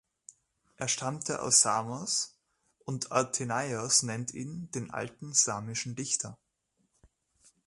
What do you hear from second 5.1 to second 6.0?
samischen